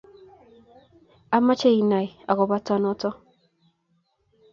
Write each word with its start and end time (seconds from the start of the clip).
amoche 1.37 1.69
inai 1.81 2.07
akobo 2.31 2.55
noto. 2.83 3.09